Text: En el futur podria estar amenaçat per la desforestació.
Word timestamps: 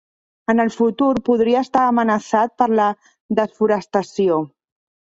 En 0.53 0.63
el 0.63 0.71
futur 0.79 1.09
podria 1.27 1.61
estar 1.67 1.85
amenaçat 1.91 2.57
per 2.65 2.71
la 2.83 2.91
desforestació. 3.45 4.45